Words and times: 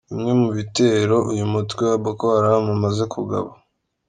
Bimwe 0.09 0.31
mu 0.41 0.49
bitero 0.57 1.15
uyu 1.31 1.45
mutwe 1.53 1.81
wa 1.91 1.97
Boko 2.03 2.23
Haram 2.33 2.65
umaze 2.75 3.03
kugaba. 3.13 3.49